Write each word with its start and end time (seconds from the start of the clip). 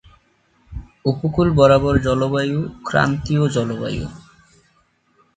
উপকূল 1.05 1.47
বরাবর 1.51 1.95
জলবায়ু 1.97 2.59
ক্রান্তীয় 2.85 3.43
জলবায়ু। 3.47 4.05